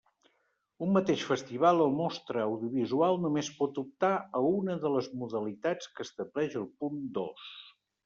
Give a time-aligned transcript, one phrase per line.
[0.85, 4.11] Un mateix festival o mostra audiovisual només pot optar
[4.43, 7.51] a una de les modalitats que estableix el punt dos.